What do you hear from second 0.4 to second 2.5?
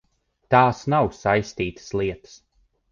Tās nav saistītas lietas.